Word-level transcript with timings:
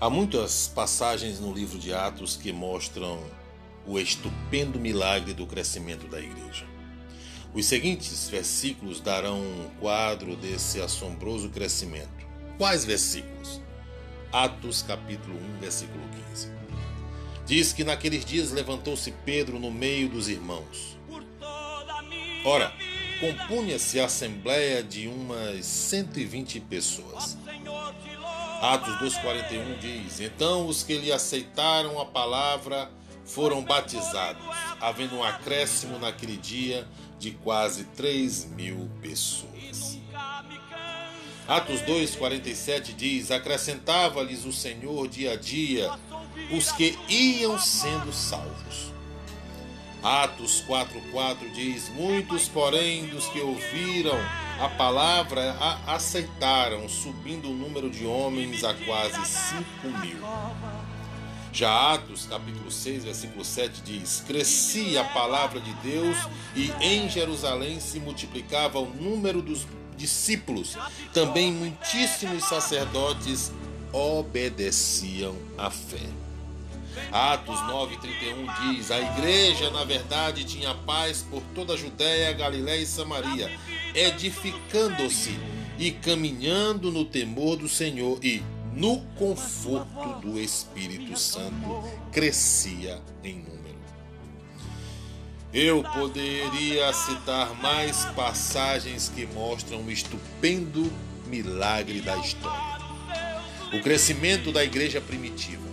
Há 0.00 0.08
muitas 0.08 0.68
passagens 0.68 1.40
no 1.40 1.52
livro 1.52 1.76
de 1.76 1.92
Atos 1.92 2.36
que 2.36 2.52
mostram 2.52 3.18
o 3.84 3.98
estupendo 3.98 4.78
milagre 4.78 5.34
do 5.34 5.44
crescimento 5.44 6.06
da 6.06 6.20
igreja. 6.20 6.64
Os 7.52 7.66
seguintes 7.66 8.28
versículos 8.28 9.00
darão 9.00 9.40
um 9.40 9.68
quadro 9.80 10.36
desse 10.36 10.80
assombroso 10.80 11.48
crescimento. 11.48 12.24
Quais 12.56 12.84
versículos? 12.84 13.60
Atos 14.30 14.82
capítulo 14.82 15.36
1, 15.56 15.58
versículo 15.58 16.04
15. 16.30 16.48
Diz 17.44 17.72
que 17.72 17.82
naqueles 17.82 18.24
dias 18.24 18.52
levantou-se 18.52 19.10
Pedro 19.24 19.58
no 19.58 19.72
meio 19.72 20.08
dos 20.08 20.28
irmãos. 20.28 20.96
Ora, 22.44 22.72
compunha-se 23.18 23.98
a 23.98 24.04
assembleia 24.04 24.80
de 24.80 25.08
umas 25.08 25.66
120 25.66 26.60
pessoas. 26.60 27.36
Atos 28.60 28.94
2,41 28.96 29.78
diz: 29.78 30.20
Então 30.20 30.66
os 30.66 30.82
que 30.82 30.98
lhe 30.98 31.12
aceitaram 31.12 32.00
a 32.00 32.04
palavra 32.04 32.90
foram 33.24 33.62
batizados, 33.62 34.42
havendo 34.80 35.16
um 35.16 35.22
acréscimo 35.22 35.98
naquele 35.98 36.36
dia 36.36 36.86
de 37.18 37.30
quase 37.30 37.84
3 37.84 38.46
mil 38.46 38.90
pessoas. 39.00 39.98
Atos 41.46 41.80
2,47 41.82 42.94
diz: 42.96 43.30
Acrescentava-lhes 43.30 44.44
o 44.44 44.52
Senhor 44.52 45.06
dia 45.06 45.32
a 45.32 45.36
dia 45.36 45.90
os 46.50 46.72
que 46.72 46.98
iam 47.08 47.58
sendo 47.58 48.12
salvos. 48.12 48.92
Atos 50.02 50.64
4,4 50.68 51.52
diz: 51.52 51.88
Muitos, 51.90 52.48
porém, 52.48 53.06
dos 53.06 53.26
que 53.28 53.40
ouviram 53.40 54.18
a 54.60 54.68
palavra 54.68 55.56
a 55.60 55.94
aceitaram, 55.94 56.88
subindo 56.88 57.50
o 57.50 57.54
número 57.54 57.88
de 57.88 58.04
homens 58.04 58.64
a 58.64 58.74
quase 58.74 59.24
5 59.24 59.98
mil. 60.00 60.18
Já 61.52 61.94
Atos, 61.94 62.26
capítulo 62.26 62.70
6, 62.70 63.04
versículo 63.04 63.44
7 63.44 63.82
diz: 63.82 64.22
Crescia 64.26 65.00
a 65.00 65.04
palavra 65.04 65.60
de 65.60 65.72
Deus 65.74 66.16
e 66.54 66.70
em 66.80 67.08
Jerusalém 67.08 67.80
se 67.80 67.98
multiplicava 68.00 68.78
o 68.78 68.86
número 68.86 69.40
dos 69.40 69.66
discípulos. 69.96 70.76
Também 71.12 71.52
muitíssimos 71.52 72.44
sacerdotes 72.44 73.52
obedeciam 73.92 75.36
à 75.56 75.70
fé. 75.70 76.06
Atos 77.12 77.58
9,31 77.60 78.72
diz: 78.72 78.90
A 78.90 79.00
igreja, 79.00 79.70
na 79.70 79.84
verdade, 79.84 80.44
tinha 80.44 80.74
paz 80.74 81.24
por 81.28 81.42
toda 81.54 81.74
a 81.74 81.76
Judéia, 81.76 82.32
Galiléia 82.32 82.82
e 82.82 82.86
Samaria, 82.86 83.50
edificando-se 83.94 85.38
e 85.78 85.90
caminhando 85.90 86.90
no 86.90 87.04
temor 87.04 87.56
do 87.56 87.68
Senhor 87.68 88.18
e 88.22 88.42
no 88.74 89.00
conforto 89.16 90.20
do 90.20 90.38
Espírito 90.38 91.18
Santo, 91.18 91.84
crescia 92.12 93.00
em 93.24 93.36
número. 93.36 93.58
Eu 95.52 95.82
poderia 95.82 96.92
citar 96.92 97.54
mais 97.60 98.04
passagens 98.16 99.10
que 99.14 99.26
mostram 99.26 99.82
o 99.82 99.90
estupendo 99.90 100.92
milagre 101.26 102.00
da 102.00 102.16
história. 102.18 102.78
O 103.72 103.82
crescimento 103.82 104.52
da 104.52 104.64
igreja 104.64 105.00
primitiva 105.00 105.68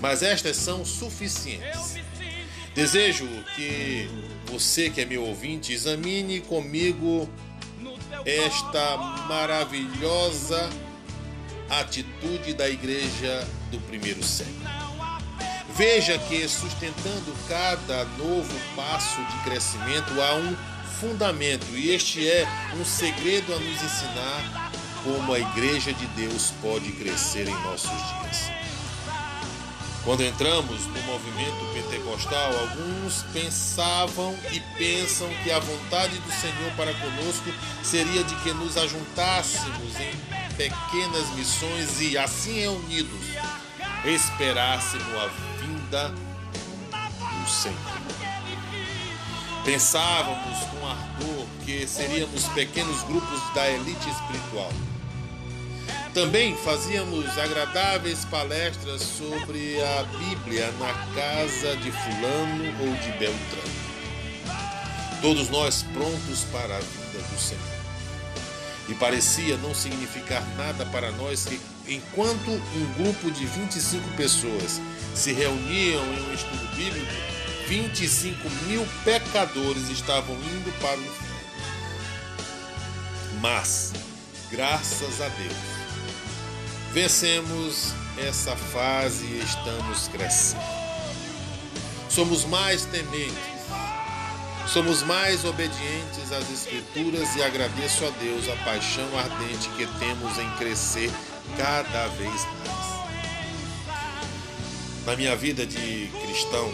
mas 0.00 0.22
estas 0.22 0.56
são 0.56 0.84
suficientes. 0.84 1.98
Desejo 2.74 3.26
que 3.56 4.08
você 4.46 4.90
que 4.90 5.00
é 5.00 5.04
meu 5.04 5.24
ouvinte 5.24 5.72
examine 5.72 6.40
comigo 6.40 7.28
esta 8.24 8.96
maravilhosa 9.28 10.68
atitude 11.68 12.54
da 12.54 12.68
igreja 12.68 13.46
do 13.70 13.78
primeiro 13.80 14.22
século. 14.22 14.68
Veja 15.76 16.18
que 16.18 16.46
sustentando 16.48 17.34
cada 17.48 18.04
novo 18.18 18.54
passo 18.76 19.16
de 19.16 19.44
crescimento 19.44 20.20
há 20.20 20.34
um 20.34 20.56
fundamento, 21.00 21.66
e 21.74 21.90
este 21.90 22.28
é 22.28 22.46
um 22.78 22.84
segredo 22.84 23.54
a 23.54 23.58
nos 23.58 23.82
ensinar 23.82 24.72
como 25.02 25.32
a 25.32 25.38
igreja 25.38 25.92
de 25.92 26.06
Deus 26.08 26.52
pode 26.60 26.92
crescer 26.92 27.48
em 27.48 27.62
nossos 27.62 27.90
dias. 27.90 28.69
Quando 30.10 30.24
entramos 30.24 30.86
no 30.86 31.02
movimento 31.02 31.72
pentecostal, 31.72 32.50
alguns 32.58 33.22
pensavam 33.32 34.36
e 34.50 34.58
pensam 34.76 35.28
que 35.44 35.52
a 35.52 35.60
vontade 35.60 36.18
do 36.18 36.32
Senhor 36.32 36.72
para 36.76 36.92
conosco 36.94 37.48
seria 37.84 38.24
de 38.24 38.34
que 38.42 38.52
nos 38.52 38.76
ajuntássemos 38.76 40.00
em 40.00 40.10
pequenas 40.56 41.32
missões 41.36 42.00
e, 42.00 42.18
assim 42.18 42.54
reunidos, 42.54 43.20
esperássemos 44.04 45.14
a 45.14 45.30
vinda 45.60 46.08
do 46.08 47.48
Senhor. 47.48 47.78
Pensávamos 49.64 50.58
com 50.70 50.88
ardor 50.88 51.46
que 51.64 51.86
seríamos 51.86 52.48
pequenos 52.48 53.00
grupos 53.04 53.54
da 53.54 53.70
elite 53.70 54.10
espiritual 54.10 54.72
também 56.14 56.56
fazíamos 56.56 57.38
agradáveis 57.38 58.24
palestras 58.24 59.02
sobre 59.02 59.80
a 59.82 60.02
Bíblia 60.04 60.72
na 60.72 60.92
casa 61.14 61.76
de 61.76 61.90
Fulano 61.92 62.64
ou 62.80 62.94
de 62.96 63.10
Beltrano. 63.12 63.80
Todos 65.22 65.48
nós 65.50 65.82
prontos 65.82 66.44
para 66.50 66.76
a 66.76 66.80
vinda 66.80 67.18
do 67.28 67.38
Senhor. 67.38 67.62
E 68.88 68.94
parecia 68.94 69.56
não 69.58 69.72
significar 69.72 70.42
nada 70.56 70.84
para 70.86 71.12
nós 71.12 71.44
que, 71.44 71.60
enquanto 71.86 72.50
um 72.50 72.94
grupo 72.94 73.30
de 73.30 73.46
25 73.46 74.08
pessoas 74.16 74.80
se 75.14 75.32
reuniam 75.32 76.02
em 76.02 76.30
um 76.30 76.34
estudo 76.34 76.76
bíblico, 76.76 77.12
25 77.68 78.50
mil 78.66 78.84
pecadores 79.04 79.88
estavam 79.90 80.34
indo 80.34 80.72
para 80.80 80.98
o 80.98 81.02
inferno. 81.02 81.40
Mas, 83.40 83.92
graças 84.50 85.20
a 85.20 85.28
Deus, 85.28 85.79
Vencemos 86.92 87.94
essa 88.18 88.56
fase 88.56 89.24
e 89.24 89.38
estamos 89.44 90.08
crescendo. 90.08 90.60
Somos 92.08 92.44
mais 92.44 92.84
tementes, 92.86 93.36
somos 94.66 95.00
mais 95.04 95.44
obedientes 95.44 96.32
às 96.32 96.50
Escrituras 96.50 97.36
e 97.36 97.44
agradeço 97.44 98.04
a 98.04 98.10
Deus 98.18 98.48
a 98.48 98.56
paixão 98.64 99.06
ardente 99.16 99.68
que 99.76 99.86
temos 100.00 100.36
em 100.36 100.50
crescer 100.56 101.12
cada 101.56 102.08
vez 102.08 102.44
mais. 102.58 102.90
Na 105.06 105.14
minha 105.14 105.36
vida 105.36 105.64
de 105.64 106.10
cristão, 106.26 106.72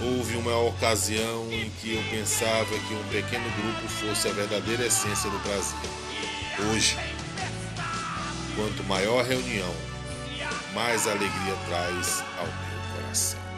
houve 0.00 0.34
uma 0.38 0.56
ocasião 0.62 1.46
em 1.52 1.70
que 1.82 1.94
eu 1.94 2.02
pensava 2.10 2.64
que 2.64 2.94
um 2.94 3.04
pequeno 3.10 3.50
grupo 3.50 3.86
fosse 3.86 4.28
a 4.28 4.32
verdadeira 4.32 4.86
essência 4.86 5.28
do 5.28 5.38
Brasil. 5.40 5.76
Hoje, 6.72 6.96
Quanto 8.60 8.84
maior 8.84 9.24
reunião, 9.24 9.74
mais 10.74 11.06
alegria 11.06 11.56
traz 11.66 12.22
ao 12.36 12.44
meu 12.44 12.94
coração. 12.94 13.49